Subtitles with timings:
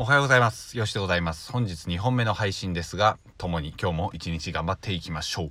[0.00, 0.78] おはようございます。
[0.78, 1.52] よしでございます。
[1.52, 5.50] 本日2本目の配信ですが、共に今日も一日頑張っていきましょう。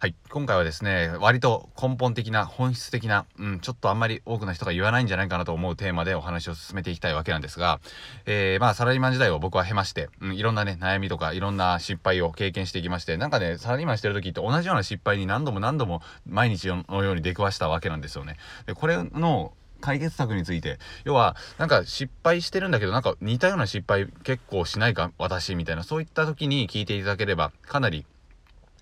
[0.00, 0.14] はい。
[0.30, 7.80] 今回はですね、割と根本的な、本質的な、うん、ちょっとあんまり多くの人が言わないんじゃないかなと思うテーマでお話を進めていきたいわけなんですが、
[8.24, 18.38] えー、まあ、サラリーマン時代を僕は経まして、うん、いろんなね、悩みとか、いろんな失敗を経験していきまして、なんかね、サラリーマンしてる時って同じような失敗に何度も何度も毎日のように出くわしたわけなんですよね。
[18.64, 19.52] で、これの、
[19.82, 20.78] 解決策について。
[21.04, 25.82] 要はなんか失敗してるんだけどなんか似たような失敗結構しないか私みたいな。
[25.82, 28.06] そういった時に聞いていただければかなり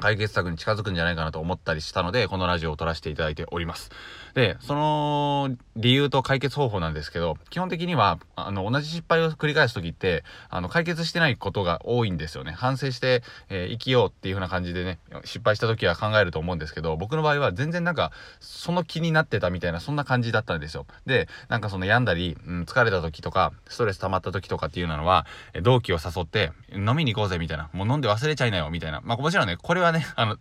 [0.00, 3.90] 解決策に近づくんじゃないかなと思ったりしたので、このラジオを撮らせていただいております。
[4.34, 12.52] で、その理由と解決方法なんですけど、基本的には、あの、同じ失敗を繰り返す時って、あの、解決してないことが多いんですよね。
[12.52, 20.86] 反省して、えー、生きようっていう風な感じでね、失敗した時は考えると思うんですけど、僕の場合は全然なんか、その気になってたみたいな、そんな感じだったんですよ。
[21.06, 25.26] で、なんかその病んだり、うん、疲れた時とか、ストレス溜まった時とかっていうのは、
[25.62, 29.00] 同期を誘って、飲みに行こうぜみたいな、もう飲んで忘れちゃいなよみたいな。
[29.04, 30.36] まあもちろんね、これはね、あの、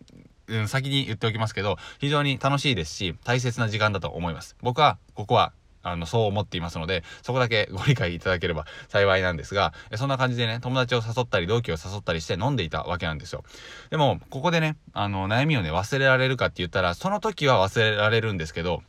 [0.47, 4.55] うん、先に言っておきますけど、非常に楽しいですし、大切な時間だと思います。
[4.61, 13.44] 僕は、ここは、あの、そう思っていますので、そこだけご理解いただければ 幸いなんですが、そんな感じでね、友達を誘ったり、同期を誘ったりして飲んでいたわけなんですよ。
[13.89, 18.83] でも、ここでね、あの、悩みをね、忘れられるかって言ったら、その時は忘れられるんですけど、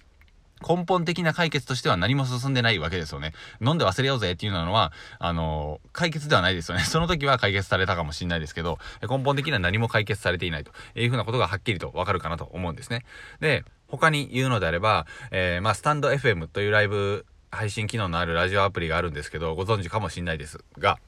[0.66, 3.32] 根本的な解決としては何も進んでないわけですよね。
[3.60, 6.84] 飲んで忘れようぜっていうのは、あのー、解決ではないですよね。
[6.88, 13.04] その時は解決されたかもしれないですけど、根本的には何も解決されていないというふうなことがはっきりとわかるかなと思うんですね。
[13.40, 20.98] で、他に言うのであれば、えー、まあ、スタンド FM というライブ配信機能のあるラジオアプリがあるんですけど、ご存知かもしれないですが、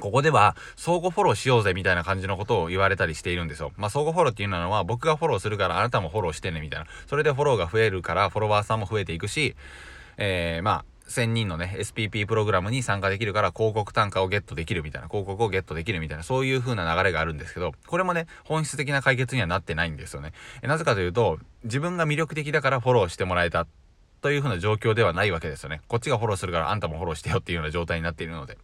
[0.00, 3.72] ここでは相互フォローしようぜみたいな感じのことを言われたりしているんですよ。
[3.76, 6.86] まあ相互フォローっていうのは僕がフォローするからあなたもフォローしてねみたいな。
[7.06, 9.54] それでフォローが増えるからフォロワーさんも増えていくし、
[10.16, 20.32] えー、まあ1000人のね、SPP プログラムに参加できるから広告単価をゲットできるみたいな、広告をゲットできるみたいな、そういう風な流れがあるんですけど、これもね、本質的な解決にはなってないんですよね。
[20.62, 23.66] なぜかというと、自分が魅力的だからフォローしてもらえた
[24.22, 25.80] という風な状況ではないわけですよね。
[25.88, 28.56] こっちがフォローするからあんたもフォローしてよっていうような状態になっているので。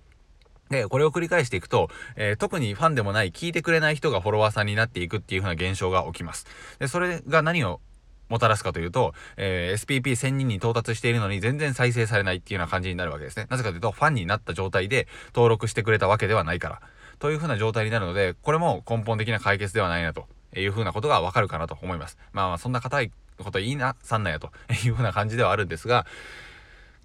[0.70, 6.46] で、これを繰り返していくと、えー、特にファンでもない、聞いてくれない人がフォロワーさんになっていくっていう風な現象が起きます。
[6.78, 7.80] で、それが何を
[8.28, 13.46] もたらすかというと、えー、SPP1000 人に到達しているのに全然再生されないっていうような感じになるわけですね。
[13.50, 16.80] なぜかというと、ファンになった状態で登録してくれたわけではないから。
[17.18, 22.18] という風な状態になるので、これも根本的な解決ではないなという風なことがわかるかなと思います。
[22.32, 24.50] まあ、そんな硬いこといいな、さんなやと
[24.84, 26.06] いう風な感じではあるんですが、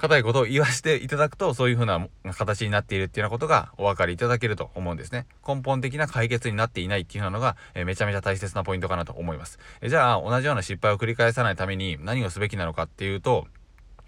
[0.02, 5.28] 硬いことを言わせていただくと、そういう風な形になっているっていうようなことがお分かりいただけると思うんですね。
[5.48, 9.60] 根本的な解決になっていないっていうのが、え、めちゃめちゃ大切なポイントかなと思います。
[9.80, 13.46] え、じゃあ、同じような失敗を繰り返さないために何をすべきなのかっていうと、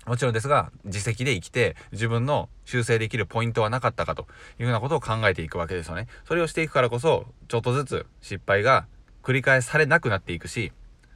[0.08, 4.28] もちろんですが、自責で生きて自分の修正できるポイントはなかったかと
[4.60, 6.08] いうふうなことを考えていくわけですよね。
[6.26, 8.88] それをしていくからこそ、ちょっとずつ失敗が
[9.22, 10.72] 繰り返されなくなっていくし、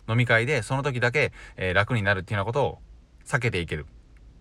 [0.07, 2.79] 飲み会でその時だけ、えー、楽になるっていうようなことを
[3.25, 3.87] 避けていける。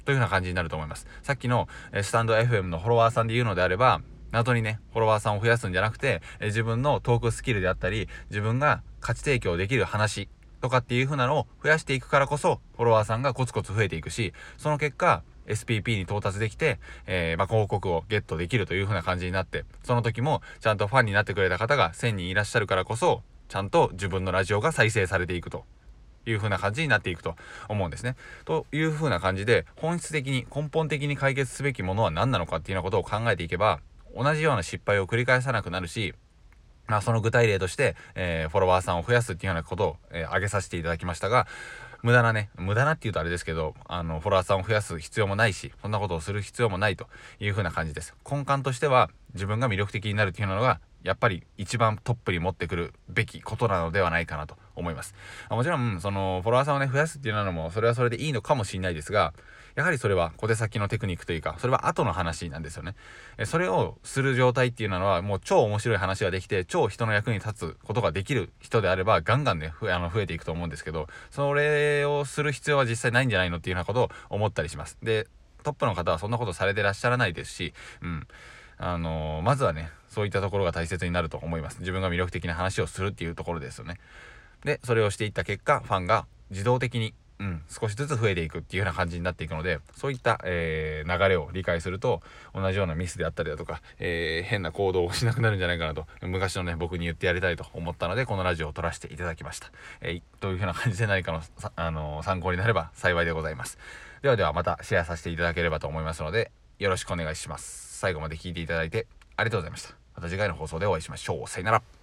[0.06, 1.06] というふうな感じになると思います。
[1.22, 4.00] さっきの、えスタンド FM のフォロワーさんで言うのであれば、
[4.30, 10.28] 謎にね、フォロワーさんを増やすんじゃなくて、え自分のトークスキルであったり、自分が価値提供できる話
[10.60, 25.64] とかっていう風なのを増やしていくからこそ、フォロワーさんがコツコツ増えていくし、その結果、SPP に到達できて、えー、まあ、広告をゲットできるという風な感じになって、その時もちゃんとファンになってくれた方が1000人いらっしゃるからこそ、ちゃんと自分のラジオが再生されていくと
[26.26, 27.36] いう風な感じになっていくと
[27.68, 28.16] 思うんですね。
[28.44, 33.80] という風な感じで本質的に根本的に解決すべきものは何なのかっていうようなことを考えていけば
[34.14, 36.14] 同じような失敗を繰り返さなくなるし
[36.86, 41.46] まあ、その具体例として、えー、フォロワーさんを増やすっていうようなことを、えー、挙げさせていただきましたが、
[42.02, 47.08] 無駄なね、無駄なって言うとあれですけど、あの、フォロワーさんを増やす必要もないし、そんなことをする必要もないと
[47.40, 48.14] いう風な感じです。
[48.30, 55.14] 根幹としては、自分が魅力的になるっていうのが、やっぱり一番トップに持ってくるべきことなのではないかなと思います。
[55.48, 59.32] もちろん、その、フォロワーさんをね、増やすっていうのも、それはそれでいいのかもしれないですが、
[59.76, 62.96] やはりそれは小手先のテクニックというか、それは後の話なんですよね。
[63.44, 74.98] それをする状態っていうのは、もう超面白い話ができて、超人の役に立つことができる人であれば、ガンガンね、あの増えていくと思うんですけど、それをする必要は実際ないんじゃないのっていうようなことを思ったりします。
[75.02, 75.28] で、
[75.62, 78.26] トップの方はそんなことされてらっしゃらないですし、うん。
[78.78, 81.80] あの、まずはね、そういったところが大切になると思います。
[81.80, 83.98] 自分が魅力的な話をするっていうところですよね。
[84.64, 92.22] で、それをしていった結果、ファンが自動的に、うん、少しずつ増えていくっていうような感じになっていくので、そういった、えー、流れを理解すると、
[92.54, 99.70] 同じようなミスであったりだとか、えー、変な行動をしなくなるんじゃないかなと、昔のね、僕に言ってやりたいと思ったので、このラジオを撮らせていただきました。
[100.00, 101.42] えー、というふうな感じで何かの、
[101.76, 103.78] あの参考になれば幸いでございます。
[104.22, 107.85] ではではまたシェアさせていただければと思いますので、よろしくお願いします。
[107.96, 109.06] 最後まで聞いていただいて
[109.36, 109.94] ありがとうございました。
[110.14, 111.48] また次回の放送でお会いしましょう。
[111.48, 111.95] さよなら。